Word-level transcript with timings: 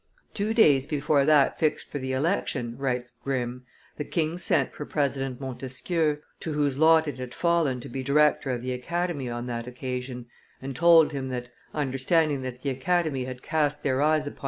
"Two 0.33 0.51
days 0.55 0.87
before 0.87 1.25
that 1.25 1.59
fixed 1.59 1.91
for 1.91 1.99
the 1.99 2.11
election," 2.11 2.75
writes 2.79 3.11
Grimm, 3.23 3.67
"the 3.97 4.03
king 4.03 4.35
sent 4.39 4.73
for 4.73 4.83
President 4.83 5.39
Montesquieu, 5.39 6.17
to 6.39 6.53
whose 6.53 6.79
lot 6.79 7.07
it 7.07 7.19
had 7.19 7.35
fallen 7.35 7.79
to 7.81 7.87
be 7.87 8.01
director 8.01 8.49
of 8.49 8.63
the 8.63 8.73
Academy 8.73 9.29
on 9.29 9.45
that 9.45 9.67
occasion, 9.67 10.25
and 10.59 10.75
told 10.75 11.11
him 11.11 11.29
that, 11.29 11.51
understanding 11.71 12.41
that 12.41 12.63
the 12.63 12.71
Academy 12.71 13.25
had 13.25 13.43
cast 13.43 13.83
their 13.83 14.01
eyes 14.01 14.25
upon 14.25 14.37
M. 14.37 14.39